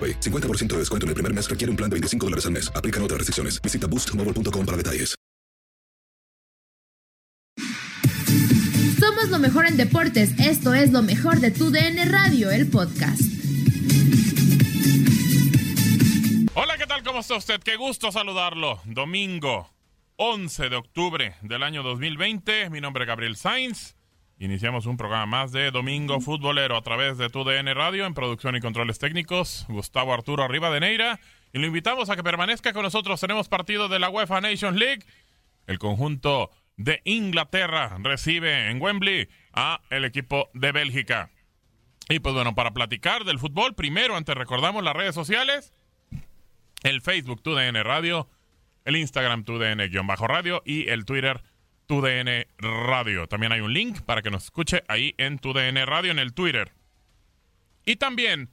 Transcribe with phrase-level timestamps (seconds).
[0.00, 0.20] AroPay.
[0.20, 2.72] 50% de descuento en el primer mes requiere un plan de 25 dólares al mes.
[2.74, 3.60] Aplican otras restricciones.
[3.60, 5.14] Visita boostmobile.com para detalles.
[8.98, 10.38] Somos lo mejor en deportes.
[10.38, 13.20] Esto es lo mejor de tu DN Radio, el podcast.
[16.54, 17.02] Hola, ¿qué tal?
[17.02, 17.60] ¿Cómo está usted?
[17.60, 18.80] Qué gusto saludarlo.
[18.84, 19.70] Domingo
[20.16, 22.70] 11 de octubre del año 2020.
[22.70, 23.94] Mi nombre es Gabriel Sainz.
[24.40, 28.56] Iniciamos un programa más de Domingo Futbolero a través de tu DN Radio en producción
[28.56, 29.66] y controles técnicos.
[29.68, 31.20] Gustavo Arturo Arriba de Neira.
[31.52, 33.20] Y lo invitamos a que permanezca con nosotros.
[33.20, 35.04] Tenemos partido de la UEFA Nations League.
[35.66, 41.28] El conjunto de Inglaterra recibe en Wembley a el equipo de Bélgica.
[42.08, 45.74] Y pues bueno, para platicar del fútbol, primero, antes recordamos las redes sociales,
[46.82, 48.26] el Facebook TUDN Radio,
[48.86, 51.42] el Instagram TUDN-radio y el Twitter
[51.90, 53.26] TUDN Radio.
[53.26, 56.70] También hay un link para que nos escuche ahí en TUDN Radio en el Twitter.
[57.84, 58.48] Y también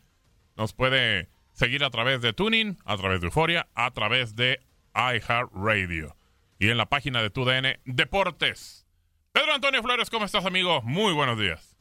[0.56, 4.60] nos puede seguir a través de Tuning, a través de Euforia, a través de
[4.96, 6.16] iHeartRadio
[6.58, 8.88] y en la página de TUDN Deportes.
[9.34, 10.82] Pedro Antonio Flores, ¿cómo estás, amigo?
[10.82, 11.78] Muy buenos días.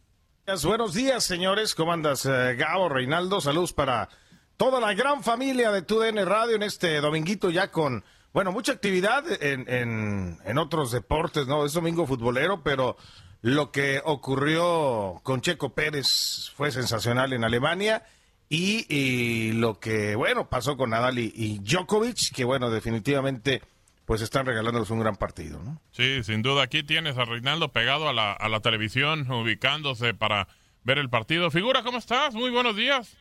[0.63, 1.75] Buenos días, señores.
[1.75, 3.41] ¿Cómo andas, eh, Gabo, Reinaldo?
[3.41, 4.11] Saludos para
[4.59, 8.05] toda la gran familia de TUDN Radio en este dominguito ya con,
[8.37, 11.65] bueno, mucha actividad en, en, en otros deportes, ¿no?
[11.65, 12.99] Es domingo futbolero, pero
[13.41, 18.05] lo que ocurrió con Checo Pérez fue sensacional en Alemania.
[18.51, 23.63] Y, lo que, bueno, pasó con Nadal y, y Djokovic, que, bueno, definitivamente
[24.05, 25.81] pues están regalándoles un gran partido, ¿no?
[25.93, 26.63] Sí, sin duda.
[26.63, 30.47] Aquí tienes a Reinaldo pegado a la, a la televisión, ubicándose para
[30.85, 31.51] ver el partido.
[31.51, 32.35] Figura, ¿cómo estás?
[32.35, 33.17] Muy buenos días.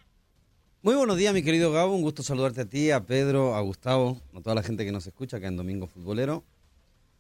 [0.86, 1.96] Muy buenos días, mi querido Gabo.
[1.96, 5.08] Un gusto saludarte a ti, a Pedro, a Gustavo, a toda la gente que nos
[5.08, 6.44] escucha acá en Domingo Futbolero.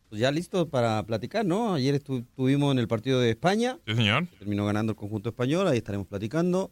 [0.08, 1.74] Pues ya listos para platicar, ¿no?
[1.74, 3.80] Ayer estuvimos en el partido de España.
[3.88, 4.28] Sí, señor.
[4.38, 5.68] Terminó ganando el conjunto español.
[5.68, 6.70] Ahí estaremos platicando.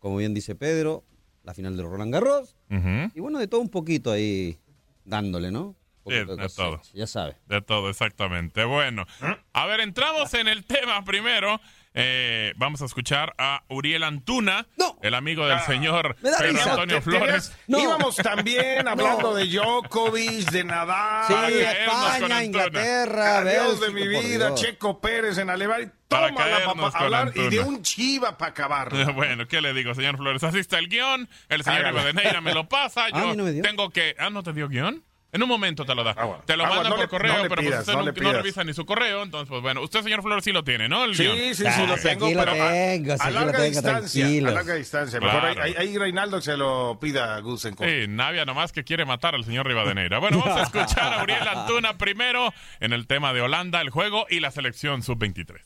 [0.00, 1.02] Como bien dice Pedro,
[1.44, 2.56] la final de Roland Garros.
[2.68, 3.12] Uh -huh.
[3.14, 4.58] Y bueno, de todo un poquito ahí
[5.06, 5.74] dándole, ¿no?
[6.04, 6.82] Sí, de, de todo.
[6.92, 7.38] Ya sabe.
[7.46, 8.64] De todo, exactamente.
[8.64, 9.06] Bueno,
[9.54, 11.58] a ver, entramos en el tema primero.
[11.94, 14.98] Eh, vamos a escuchar a Uriel Antuna, no.
[15.02, 16.70] el amigo del Ah, señor Pedro risa.
[16.70, 17.52] Antonio ¿Te- Flores.
[17.66, 17.78] No.
[17.80, 22.44] Íbamos también hablando de Djokovic, de Nadal, Sí, España.
[22.44, 24.60] Inglaterra, Dios de Bélgica, mi por vida, Dios.
[24.60, 25.92] Checo Pérez en Alemania.
[26.08, 28.90] Para caernos con hablar y de un chiva para acabar.
[29.14, 30.42] Bueno, ¿qué le digo, señor Flores?
[30.44, 31.28] Así está el guion.
[31.48, 31.84] El señor.
[31.86, 33.08] Rivadeneira me lo pasa.
[33.10, 34.14] Yo tengo que.
[34.18, 35.02] Ah, ¿no te dio guion?
[35.34, 36.14] En un momento te lo da.
[36.14, 36.42] Ah, bueno.
[36.44, 38.12] Te lo Ah, manda bueno, no por le- correo, no pero pues usted no le
[38.12, 39.22] revisa ni su correo.
[39.22, 41.04] Entonces, pues bueno, usted, señor Flores, sí lo tiene, ¿no?
[41.04, 41.36] El Sí, guion.
[41.38, 43.64] sí, sí, Ah, lo tengo, lo pero a- tengo, a, sí, aquí lo larga tengo,
[43.70, 45.20] distancia, a larga distancia.
[45.20, 45.62] Mejor Claro.
[45.62, 47.82] ahí, ahí Reinaldo que se lo pida a Gusenko.
[47.82, 50.18] Sí, Navia nomás que quiere matar al señor Rivadeneira.
[50.18, 54.26] Bueno, vamos a escuchar a Uriel Antuna primero en el tema de Holanda, el juego
[54.28, 55.62] y la selección sub-23.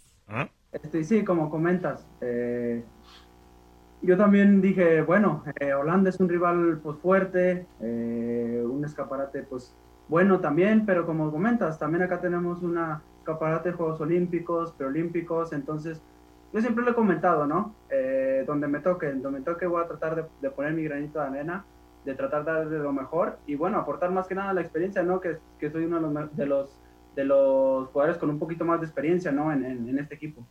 [0.71, 2.85] Este, sí, como comentas, eh,
[4.07, 9.75] yo también dije, bueno, eh, Holanda es un rival pues fuerte, eh, un escaparate pues
[10.09, 16.01] bueno también, pero como comentas, también acá tenemos una escaparate de Juegos Olímpicos, preolímpicos, entonces
[16.53, 17.75] yo siempre lo he comentado, ¿no?
[17.91, 21.27] Eh, donde me toque, donde me toque voy a tratar de, poner mi granito de
[21.27, 21.65] arena
[22.05, 25.03] de tratar de dar de lo mejor y bueno, aportar más que nada la experiencia,
[25.03, 25.21] ¿no?
[25.21, 25.39] Que,
[25.71, 26.81] soy uno de los, de los,
[27.17, 29.53] de los jugadores con un poquito más de experiencia, ¿no?
[29.53, 30.47] En, este equipo.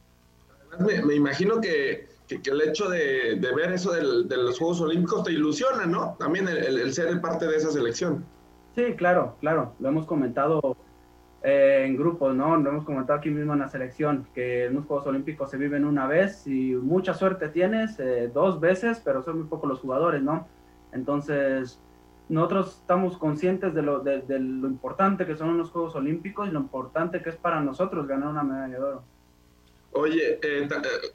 [0.80, 5.32] Me, imagino que, que, el hecho de, de ver eso de los Juegos Olímpicos te
[5.32, 6.16] ilusiona, ¿no?
[6.20, 8.26] También el, el, ser parte de esa selección.
[8.76, 9.74] Sí, claro, claro.
[9.80, 10.78] Lo hemos comentado
[11.44, 12.58] eh, en grupos, ¿no?
[12.58, 16.08] Lo hemos comentado aquí mismo en la selección, que los Juegos Olímpicos se viven una
[16.08, 20.48] vez y mucha suerte tienes, eh, dos veces, pero son muy pocos los jugadores, ¿no?
[20.92, 21.80] Entonces,
[22.30, 26.60] nosotros estamos conscientes de lo, de, lo importante que son los Juegos Olímpicos y lo
[26.60, 29.04] importante que es para nosotros ganar una medalla de oro.
[29.98, 30.68] Oye, eh, eh,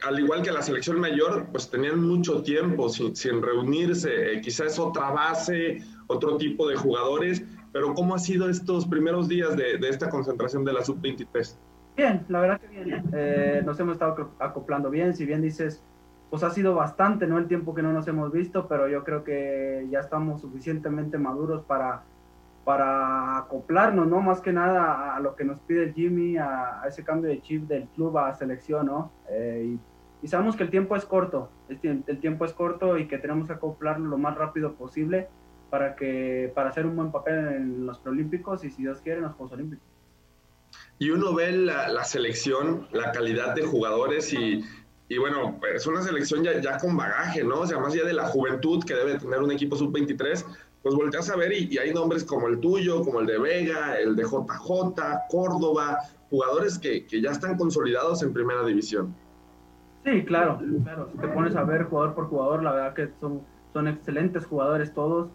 [0.07, 4.79] al igual que la selección mayor, pues tenían mucho tiempo sin, sin reunirse, eh, quizás
[4.79, 9.87] otra base, otro tipo de jugadores, pero ¿cómo ha sido estos primeros días de, de
[9.87, 11.55] esta concentración de la sub-23?
[11.95, 13.65] Bien, la verdad que bien.
[13.65, 15.83] nos hemos estado acoplando bien, si bien dices,
[16.31, 17.37] pues ha sido bastante, ¿no?
[17.37, 21.63] El tiempo que no nos hemos visto, pero yo creo que ya estamos suficientemente maduros
[21.65, 22.03] para,
[22.63, 24.21] para acoplarnos, ¿no?
[24.21, 27.87] Más que nada a, lo que nos pide Jimmy, a, ese cambio de chip del
[27.95, 29.11] club a selección, ¿no?
[29.29, 29.77] Eh,
[30.21, 33.47] y, sabemos que el tiempo es corto, el, el, tiempo es corto y que tenemos
[33.47, 35.27] que acoplarlo lo más rápido posible
[35.71, 39.23] para, que, para hacer un buen papel en los preolímpicos y si Dios quiere en
[39.23, 39.85] los Juegos Olímpicos.
[40.99, 44.63] Y uno ve la, la selección, la calidad de jugadores y
[45.11, 47.59] y bueno, es una selección ya, ya con bagaje, ¿no?
[47.59, 50.45] O sea, más allá de la juventud que debe tener un equipo sub-23,
[50.81, 54.15] pues volteas a ver y, hay nombres como el tuyo, como el de Vega, el
[54.15, 55.99] de JJ, Córdoba,
[56.29, 59.13] jugadores que, que ya están consolidados en primera división.
[60.03, 61.09] Sí, claro, claro.
[61.11, 63.41] Si te pones a ver jugador por jugador, la verdad que son,
[63.73, 65.29] son excelentes jugadores todos.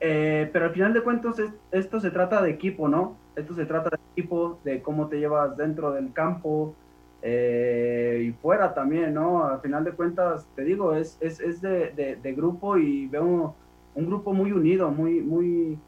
[0.00, 1.36] Eh, pero al final de cuentas,
[1.72, 3.16] esto se trata de equipo, ¿no?
[3.36, 6.76] Esto se trata de equipo, de cómo te llevas dentro del campo,
[7.22, 9.44] eh, y fuera también, ¿no?
[9.46, 13.56] Al final de cuentas, te digo, es, es, es de, de, grupo y veo
[13.94, 15.78] un, grupo muy unido, muy, muy,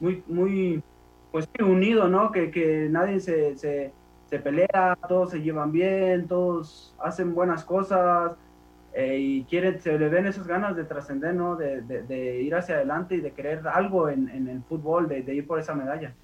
[0.00, 0.82] muy, muy,
[1.32, 2.32] pues unido, ¿no?
[2.32, 3.92] Que, que nadie se, se,
[4.26, 8.32] se, pelea, todos se llevan bien, todos hacen buenas cosas
[8.94, 11.56] eh, y quieren, se le ven esas ganas de trascender, ¿no?
[11.56, 15.46] De, de, ir hacia adelante y de querer algo en, en el fútbol, de ir
[15.46, 16.14] por esa medalla.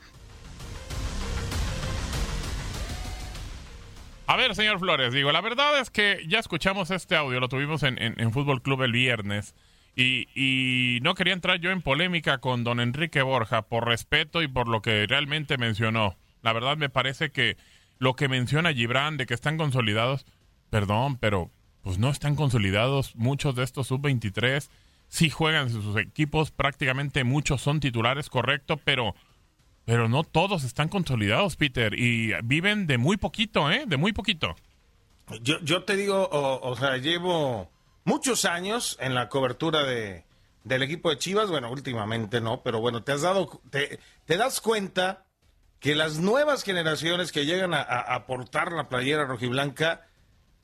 [4.32, 7.82] A ver, señor Flores, digo, la verdad es que ya escuchamos este audio, lo tuvimos
[7.82, 9.54] en, en, Fútbol Club el viernes.
[9.94, 14.48] Y, y, no quería entrar yo en polémica con don Enrique Borja por respeto y
[14.48, 16.16] por lo que realmente mencionó.
[16.40, 17.58] La verdad me parece que
[17.98, 20.24] lo que menciona Gibran de que están consolidados,
[20.70, 21.50] perdón, pero
[21.82, 24.68] pues no están consolidados muchos de estos sub-23.
[25.08, 29.14] Sí juegan sus equipos, prácticamente muchos son titulares, correcto, pero
[29.84, 33.84] pero no todos están consolidados, Peter, y viven de muy poquito, ¿eh?
[33.86, 34.54] De muy poquito.
[35.40, 37.71] Yo, yo te digo, o, sea, llevo
[38.04, 40.24] muchos años en la cobertura de,
[40.64, 44.60] del equipo de Chivas, bueno, últimamente no, pero bueno, te has dado, te, te das
[44.60, 45.24] cuenta
[45.80, 50.06] que las nuevas generaciones que llegan a, aportar la playera rojiblanca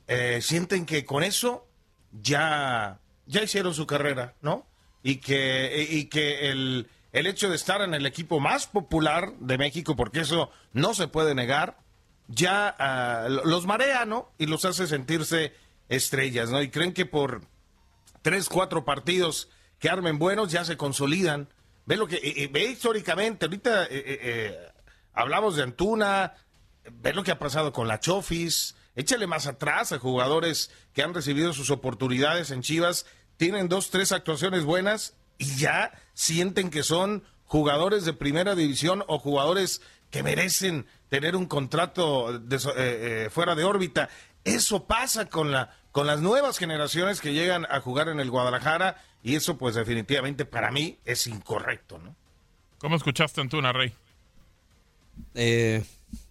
[0.07, 1.67] eh, sienten que con eso
[2.11, 4.65] ya, ya hicieron su carrera, ¿no?
[5.03, 9.57] Y que, y que el el hecho de estar en el equipo más popular de
[9.57, 11.77] México, porque eso no se puede negar,
[12.27, 14.31] ya ah, los marea, ¿no?
[14.37, 15.53] Y los hace sentirse
[15.89, 16.61] estrellas, ¿no?
[16.61, 17.41] Y creen que por
[18.21, 19.49] tres, cuatro partidos
[19.79, 21.49] que armen buenos ya se consolidan.
[21.85, 24.57] Ve lo que, ve históricamente, ahorita eh, eh, eh,
[25.13, 26.35] hablamos de Antuna,
[26.91, 31.13] ve lo que ha pasado con la Chofis, échale más atrás a jugadores que han
[31.13, 33.05] recibido sus oportunidades en Chivas,
[33.37, 39.17] tienen dos, tres actuaciones buenas y ya sienten que son jugadores de primera división o
[39.17, 44.09] jugadores que merecen tener un contrato de, eh, eh, fuera de órbita.
[44.43, 49.01] Eso pasa con la con las nuevas generaciones que llegan a jugar en el Guadalajara
[49.23, 52.15] y eso pues definitivamente para mí es incorrecto, ¿no?
[52.77, 53.93] ¿Cómo escuchaste Antuna, Rey?
[55.33, 55.83] Eh,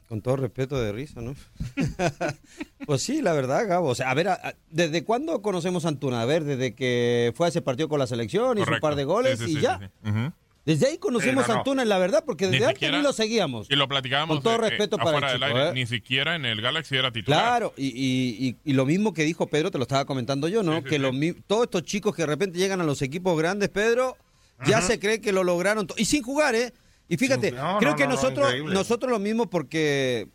[0.09, 1.35] con todo respeto de risa, ¿no?
[2.87, 3.89] pues sí, la verdad, Gabo.
[3.89, 4.29] O sea, a ver,
[4.71, 6.23] ¿desde cuándo conocemos a Antuna?
[6.23, 9.05] A ver, desde que fue a ese partido con la selección, hizo un par de
[9.05, 9.91] goles y ya.
[10.69, 13.69] Desde ahí conocemos a Antuna, la verdad, porque desde antes ni lo seguíamos.
[13.71, 14.37] Y lo platicábamos.
[14.37, 15.73] Con todo eh, respeto para el aire, ¿eh?
[15.73, 17.41] Ni siquiera en el Galaxy era titular.
[17.41, 20.85] Claro, y, y, lo mismo que dijo Pedro, te lo estaba comentando yo, ¿no?
[20.85, 20.99] que
[21.47, 24.19] todos estos chicos que de repente llegan a los equipos grandes, Pedro,
[24.67, 25.87] ya se cree que lo lograron.
[25.97, 26.75] Y sin jugar, ¿eh?
[27.09, 30.29] Y fíjate, creo que nosotros, nosotros lo mismo porque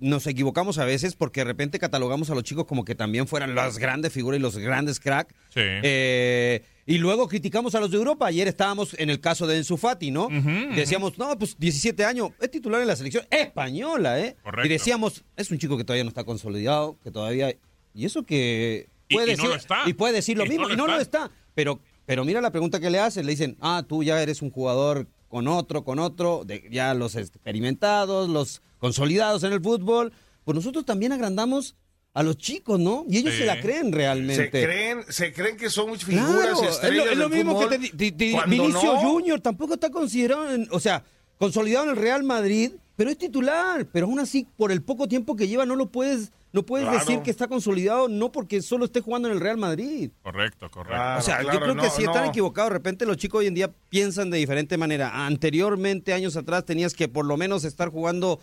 [0.00, 3.54] nos equivocamos a veces porque de repente catalogamos a los chicos como que también fueran
[3.54, 5.34] las grandes figuras y los grandes crack.
[5.54, 8.26] Eh, y luego criticamos a los de Europa.
[8.26, 10.28] Ayer estábamos en el caso de Enzo Fati, ¿no?
[10.74, 14.36] Decíamos, no, pues 17 años, es titular en la selección española, ¿eh?
[14.64, 17.54] Y decíamos, es un chico que todavía no está consolidado, que todavía...
[17.94, 19.82] Y eso que puede y, decir, está.
[19.86, 21.30] y puede decir lo mismo, y no lo está.
[21.54, 23.26] Pero Pero mira la pregunta que le hacen.
[23.26, 27.16] Le dicen, ah, tú ya eres un jugador con otro, con otro, de, ya los
[27.16, 30.12] experimentados, los consolidados en el fútbol.
[30.44, 31.76] Pues nosotros también agrandamos
[32.14, 33.04] a los chicos, ¿no?
[33.08, 33.40] Y ellos Sí.
[33.40, 34.44] se la creen realmente.
[34.44, 37.54] Se creen, se creen que son figuras Claro, es lo, estrellas es lo del mismo
[37.54, 39.00] fútbol, que te, di- cuando Vinicio no.
[39.00, 41.04] Junior tampoco está considerado, en- o sea,
[41.38, 43.86] consolidado en el Real Madrid, pero es titular.
[43.92, 46.98] Pero aún así, por el poco tiempo que lleva, no lo puedes, no puedes Claro.
[47.04, 50.10] decir que está consolidado, no porque solo esté jugando en el Real Madrid.
[50.22, 51.00] Correcto, correcto.
[51.18, 53.70] o sea, yo creo que si están equivocados, de repente los chicos hoy en día
[53.90, 55.26] piensan de diferente manera.
[55.26, 58.40] Anteriormente, años atrás, tenías que por lo menos estar jugando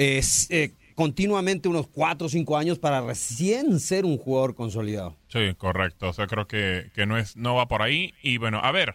[0.00, 5.14] eh, eh, continuamente unos cuatro o cinco años para recién ser un jugador consolidado.
[5.28, 6.08] Sí, correcto.
[6.08, 8.14] O sea, creo que, que no es no va por ahí.
[8.22, 8.94] Y bueno, a ver,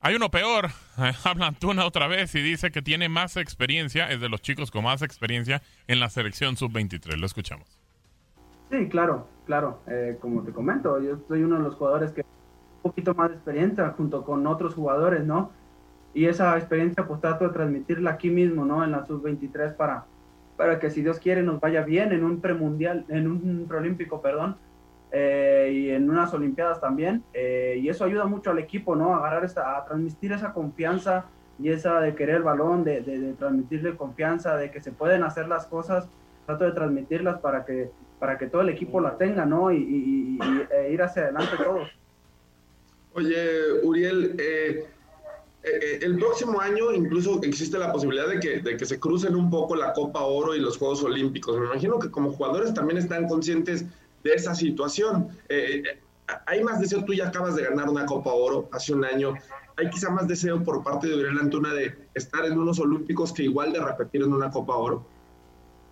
[0.00, 0.68] hay uno peor.
[1.24, 4.84] Habla Antuna otra vez y dice que tiene más experiencia, es de los chicos con
[4.84, 7.16] más experiencia en la selección sub-23.
[7.16, 7.80] Lo escuchamos.
[8.70, 9.80] Sí, claro, claro.
[9.86, 13.36] Eh, como te comento, yo soy uno de los jugadores que un poquito más de
[13.36, 15.52] experiencia junto con otros jugadores, ¿no?
[16.12, 18.84] Y esa experiencia pues trato de transmitirla aquí mismo, ¿no?
[18.84, 20.04] En la sub-23 para,
[20.58, 24.60] para que si Dios quiere nos vaya bien en un premundial, en un preolímpico, perdón,
[25.10, 27.26] eh, y en unas olimpiadas también.
[27.32, 29.14] eh, y eso ayuda mucho al equipo, ¿no?
[29.14, 33.20] A agarrar esa, a transmitir esa confianza y esa de querer el balón, de, de,
[33.20, 36.10] de transmitirle confianza, de que se pueden hacer las cosas,
[36.46, 39.72] trato de transmitirlas para que para que todo el equipo la tenga, ¿no?
[39.72, 41.88] Y, y- y- y, eh, ir hacia adelante todos.
[43.10, 44.84] Oye, Uriel, eh,
[45.62, 49.50] eh, el próximo año incluso existe la posibilidad de que, de que se crucen un
[49.50, 51.58] poco la Copa Oro y los Juegos Olímpicos.
[51.58, 53.84] Me imagino que como jugadores también están conscientes
[54.22, 55.28] de esa situación.
[55.48, 55.82] Eh,
[56.46, 59.34] hay más deseo, tú ya acabas de ganar una Copa Oro hace un año.
[59.76, 63.44] Hay quizá más deseo por parte de Uriel Antuna de estar en unos Olímpicos que
[63.44, 65.04] igual de repetir en una Copa Oro.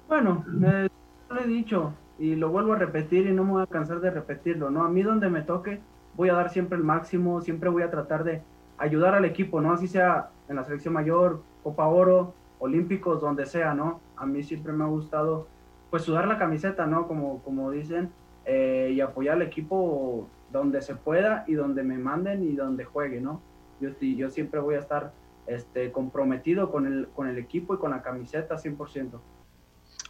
[0.09, 0.89] Bueno, eh,
[1.31, 4.11] lo he dicho y lo vuelvo a repetir y no me voy a cansar de
[4.11, 4.85] repetirlo, ¿no?
[4.85, 5.81] A mí donde me toque
[6.17, 8.43] voy a dar siempre el máximo, siempre voy a tratar de
[8.79, 9.73] ayudar al equipo, ¿no?
[9.73, 14.01] Así sea en la selección mayor, Copa Oro, Olímpicos, donde sea, ¿no?
[14.17, 15.47] A mí siempre me ha gustado,
[15.91, 17.07] pues, sudar la camiseta, ¿no?
[17.07, 18.11] Como, como dicen,
[18.45, 23.21] eh, y apoyar al equipo donde se pueda y donde me manden y donde juegue,
[23.21, 23.41] ¿no?
[23.81, 25.13] Yo, yo siempre voy a estar
[25.47, 29.21] este, comprometido con el, con el equipo y con la camiseta 100%.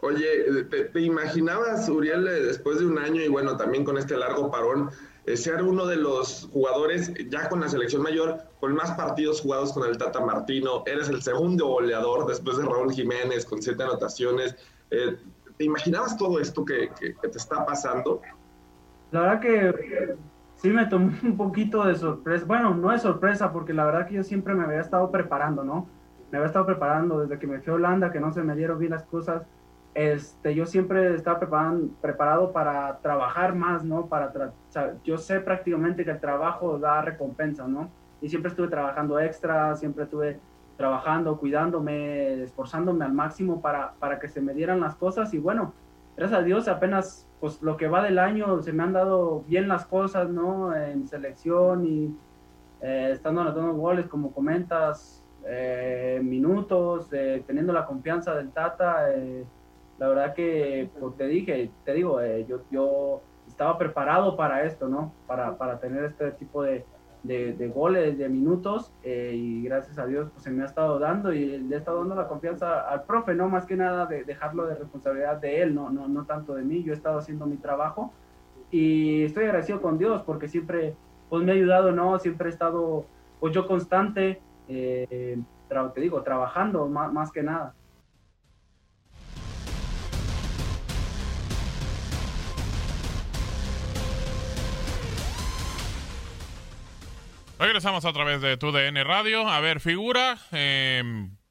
[0.03, 4.17] Oye, ¿te, te imaginabas, Uriel, eh, después de un año y bueno, también con este
[4.17, 8.93] largo parón, eh, ser uno de los jugadores ya con la selección mayor, con más
[8.93, 10.83] partidos jugados con el Tata Martino?
[10.87, 14.55] Eres el segundo goleador después de Raúl Jiménez con siete anotaciones.
[14.91, 15.17] Eh,
[15.59, 18.21] ¿Te imaginabas todo esto que, que- te está pasando?
[19.11, 20.19] La verdad que
[20.55, 22.45] sí me tomó un poquito de sorpresa.
[22.47, 25.93] Bueno, no es sorpresa, porque la verdad que yo siempre me había estado preparando, ¿no?
[26.31, 28.79] Me había estado preparando desde que me fui a Holanda, que no se me dieron
[28.79, 29.47] bien las cosas.
[29.97, 34.09] Este, yo siempre estaba preparan- preparado para trabajar más, ¿no?
[34.09, 34.53] Para tra-
[35.03, 37.89] yo sé prácticamente que el trabajo da recompensa, ¿no?
[38.21, 40.39] Y siempre estuve trabajando extra, siempre estuve
[40.77, 45.33] trabajando, cuidándome, esforzándome al máximo para, para que se me dieran las cosas.
[45.33, 45.73] Y bueno,
[46.15, 49.67] gracias a Dios apenas pues lo que va del año se me han dado bien
[49.67, 50.77] las cosas, ¿no?
[50.77, 52.15] En selección y
[52.83, 59.07] eh, estando anotando goles, como comentas, eh, minutos, eh, teniendo la confianza del Tata.
[59.99, 64.89] La verdad que, pues te dije, te digo, eh, yo, yo estaba preparado para esto,
[64.89, 65.13] ¿no?
[65.27, 66.85] Para, para tener este tipo de,
[67.23, 71.33] de, goles, de minutos, eh, y gracias a Dios pues se me ha estado dando
[71.33, 73.49] y le he estado dando la confianza al profe, ¿no?
[73.49, 76.83] Más que nada de dejarlo de responsabilidad de él, no, no, no tanto de mí,
[76.83, 78.13] yo he estado haciendo mi trabajo
[78.71, 80.95] y estoy agradecido con Dios porque siempre
[81.29, 82.19] pues me ha ayudado, ¿no?
[82.19, 83.07] Siempre he estado
[83.41, 85.39] pues yo constante, eh,
[85.95, 87.75] te digo, trabajando más, más que nada.
[97.59, 99.49] Regresamos a través de tu DN Radio.
[99.49, 101.03] A ver, figura, eh,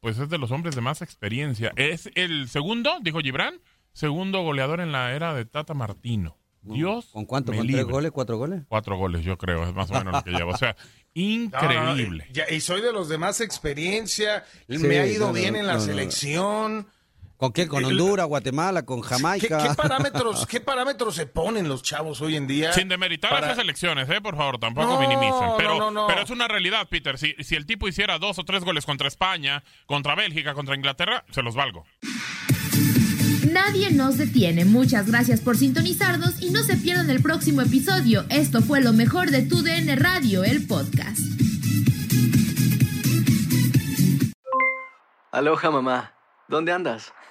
[0.01, 1.71] pues es de los hombres de más experiencia.
[1.75, 3.59] Es el segundo, dijo Gibran,
[3.91, 6.37] segundo goleador en la era de Tata Martino.
[6.61, 7.09] Dios.
[7.11, 7.51] ¿Con cuánto?
[7.51, 7.91] me ¿Con tres libre.
[7.91, 8.63] goles, cuatro goles?
[8.67, 10.53] Cuatro goles, yo creo, es más o menos lo que lleva.
[10.53, 10.75] O sea,
[11.15, 12.25] No, no, no, increíble.
[12.29, 14.43] y, ya- y soy de los de más experiencia.
[14.67, 15.85] Sí, me ha ido no, no, bien en la no, no.
[15.85, 16.87] selección.
[17.37, 17.67] ¿Con qué?
[17.67, 19.57] ¿Con El- Honduras, Guatemala, con ¿Qué, Jamaica?
[19.67, 22.71] qué parámetros, ¿Qué parámetros se ponen los chavos hoy en día?
[22.73, 24.21] Sin demeritar para- esas elecciones, ¿eh?
[24.21, 25.41] Por favor, tampoco No, minimicen.
[25.41, 26.07] no, Pero, no, no.
[26.07, 27.17] pero es una realidad, Peter.
[27.17, 31.25] Si, si el tipo hiciera dos o tres goles contra España, contra Bélgica, contra Inglaterra,
[31.31, 31.85] se los valgo.
[33.51, 34.65] Nadie nos detiene.
[34.65, 38.25] Muchas gracias por sintonizarnos y no se pierdan el próximo episodio.
[38.29, 41.19] Esto fue lo mejor de Tu DN Radio, el podcast.
[45.31, 46.13] Aloha mamá,
[46.47, 47.13] ¿dónde andas?